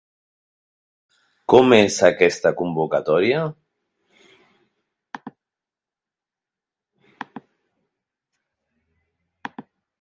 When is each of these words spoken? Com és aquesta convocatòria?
Com 1.53 1.75
és 1.77 1.97
aquesta 2.07 2.53
convocatòria? 2.61 3.43